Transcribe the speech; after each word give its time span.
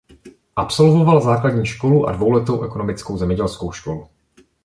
Absolvoval 0.55 1.21
základní 1.21 1.65
školu 1.65 2.07
a 2.07 2.11
dvouletou 2.11 2.61
ekonomickou 2.63 3.17
zemědělskou 3.17 3.71
školu. 3.71 4.07